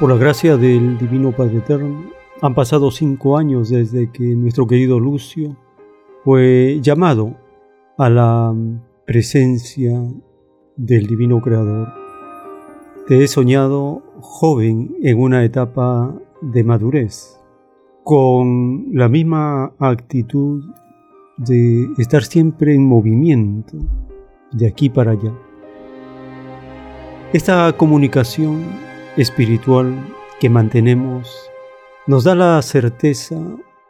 [0.00, 2.06] Por la gracia del Divino Padre Eterno,
[2.40, 5.58] han pasado cinco años desde que nuestro querido Lucio
[6.24, 7.36] fue llamado
[7.98, 8.54] a la
[9.04, 10.02] presencia
[10.74, 11.92] del Divino Creador.
[13.06, 17.38] Te he soñado joven en una etapa de madurez,
[18.02, 20.64] con la misma actitud
[21.36, 23.76] de estar siempre en movimiento,
[24.50, 25.34] de aquí para allá.
[27.34, 29.94] Esta comunicación espiritual
[30.40, 31.50] que mantenemos
[32.06, 33.36] nos da la certeza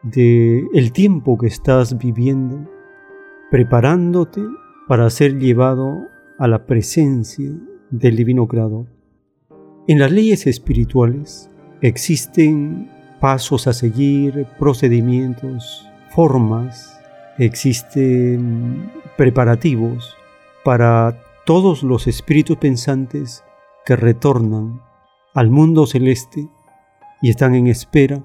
[0.02, 2.68] de el tiempo que estás viviendo
[3.50, 4.42] preparándote
[4.88, 6.06] para ser llevado
[6.38, 7.50] a la presencia
[7.90, 8.86] del divino creador.
[9.86, 11.50] En las leyes espirituales
[11.80, 17.00] existen pasos a seguir, procedimientos, formas,
[17.38, 20.16] existen preparativos
[20.64, 23.44] para todos los espíritus pensantes
[23.84, 24.80] que retornan
[25.34, 26.48] al mundo celeste
[27.22, 28.24] y están en espera.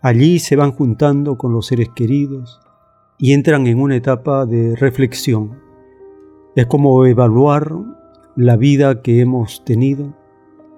[0.00, 2.60] Allí se van juntando con los seres queridos
[3.18, 5.60] y entran en una etapa de reflexión.
[6.54, 7.72] Es como evaluar
[8.36, 10.12] la vida que hemos tenido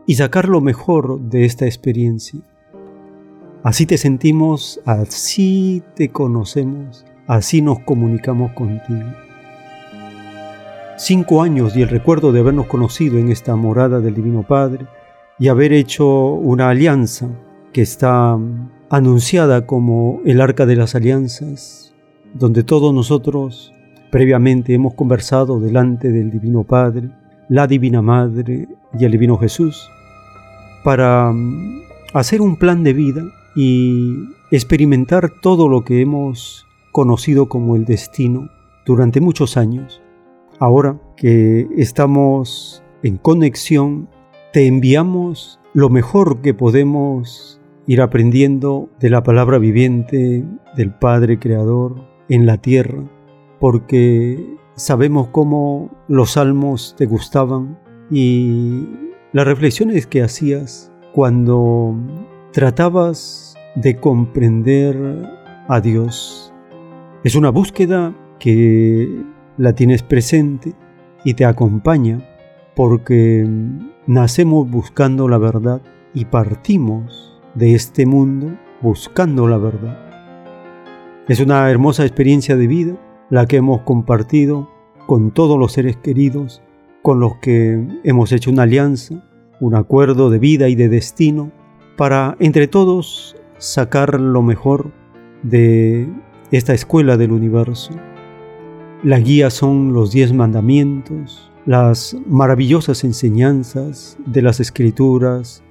[0.06, 2.40] y sacar lo mejor de esta experiencia.
[3.62, 9.08] Así te sentimos, así te conocemos, así nos comunicamos contigo.
[10.96, 14.86] Cinco años y el recuerdo de habernos conocido en esta morada del Divino Padre,
[15.38, 17.28] y haber hecho una alianza
[17.72, 18.38] que está
[18.88, 21.94] anunciada como el arca de las alianzas,
[22.34, 23.72] donde todos nosotros
[24.10, 27.10] previamente hemos conversado delante del Divino Padre,
[27.48, 29.90] la Divina Madre y el Divino Jesús,
[30.84, 31.82] para mm,
[32.14, 33.22] hacer un plan de vida
[33.54, 34.14] y
[34.50, 38.48] experimentar todo lo que hemos conocido como el destino
[38.86, 40.00] durante muchos años.
[40.58, 44.08] Ahora que estamos en conexión
[44.56, 52.08] te enviamos lo mejor que podemos ir aprendiendo de la palabra viviente del Padre Creador
[52.30, 53.04] en la tierra,
[53.60, 57.78] porque sabemos cómo los salmos te gustaban
[58.10, 58.88] y
[59.34, 61.94] las reflexiones que hacías cuando
[62.50, 64.96] tratabas de comprender
[65.68, 66.50] a Dios.
[67.24, 69.22] Es una búsqueda que
[69.58, 70.72] la tienes presente
[71.26, 72.26] y te acompaña
[72.74, 73.46] porque
[74.06, 75.82] nacemos buscando la verdad
[76.14, 79.98] y partimos de este mundo buscando la verdad.
[81.28, 82.96] Es una hermosa experiencia de vida
[83.30, 84.70] la que hemos compartido
[85.06, 86.62] con todos los seres queridos
[87.02, 89.22] con los que hemos hecho una alianza,
[89.60, 91.52] un acuerdo de vida y de destino
[91.96, 94.90] para entre todos sacar lo mejor
[95.44, 96.08] de
[96.50, 97.92] esta escuela del universo.
[99.02, 105.62] La guía son los diez mandamientos, las maravillosas enseñanzas de las escrituras,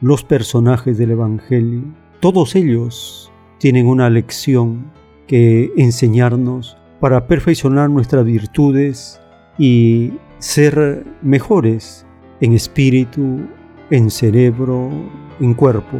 [0.00, 1.82] los personajes del Evangelio,
[2.20, 4.90] todos ellos tienen una lección
[5.26, 9.20] que enseñarnos para perfeccionar nuestras virtudes
[9.58, 12.06] y ser mejores
[12.40, 13.40] en espíritu,
[13.90, 14.90] en cerebro,
[15.40, 15.98] en cuerpo.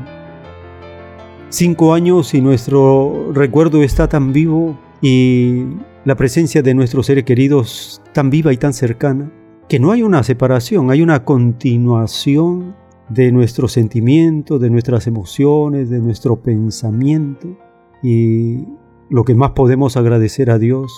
[1.48, 5.64] Cinco años y nuestro recuerdo está tan vivo y
[6.04, 9.32] la presencia de nuestros seres queridos tan viva y tan cercana
[9.68, 12.76] que no hay una separación, hay una continuación
[13.08, 17.56] de nuestros sentimientos, de nuestras emociones, de nuestro pensamiento.
[18.02, 18.64] Y
[19.08, 20.92] lo que más podemos agradecer a Dios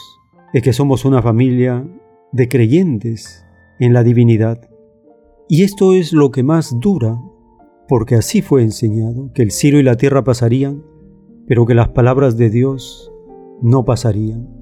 [0.52, 1.86] es que somos una familia
[2.32, 3.46] de creyentes
[3.78, 4.68] en la divinidad.
[5.48, 7.20] Y esto es lo que más dura,
[7.86, 10.82] porque así fue enseñado, que el cielo y la tierra pasarían,
[11.46, 13.12] pero que las palabras de Dios
[13.62, 14.55] no pasarían.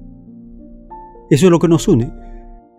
[1.29, 2.11] Eso es lo que nos une.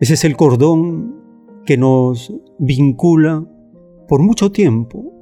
[0.00, 1.16] Ese es el cordón
[1.64, 3.44] que nos vincula
[4.08, 5.12] por mucho tiempo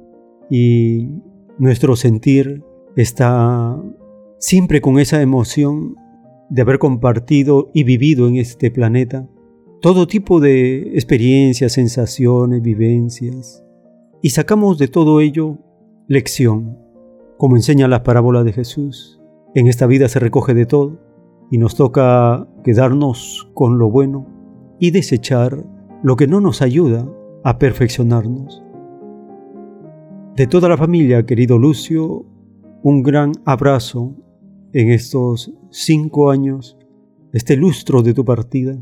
[0.49, 1.09] y
[1.57, 2.63] nuestro sentir
[2.95, 3.81] está
[4.37, 5.95] siempre con esa emoción
[6.49, 9.27] de haber compartido y vivido en este planeta
[9.85, 13.63] todo tipo de experiencias, sensaciones, vivencias,
[14.19, 15.59] y sacamos de todo ello
[16.07, 16.79] lección,
[17.37, 19.21] como enseña las parábolas de Jesús.
[19.53, 20.99] En esta vida se recoge de todo
[21.51, 24.27] y nos toca quedarnos con lo bueno
[24.79, 25.65] y desechar
[26.03, 27.07] lo que no nos ayuda
[27.43, 28.63] a perfeccionarnos.
[30.35, 32.25] De toda la familia, querido Lucio,
[32.83, 34.15] un gran abrazo
[34.73, 36.77] en estos cinco años,
[37.31, 38.77] este lustro de tu partida,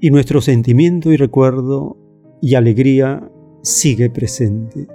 [0.00, 1.96] y nuestro sentimiento y recuerdo
[2.40, 3.30] y alegría
[3.62, 4.86] sigue presente.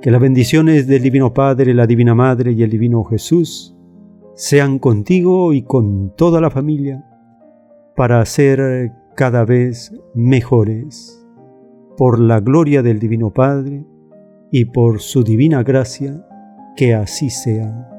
[0.00, 3.74] Que las bendiciones del Divino Padre, la Divina Madre y el Divino Jesús
[4.34, 7.04] sean contigo y con toda la familia
[7.96, 11.20] para ser cada vez mejores.
[11.96, 13.84] Por la gloria del Divino Padre,
[14.56, 16.24] y por su divina gracia,
[16.76, 17.93] que así sea.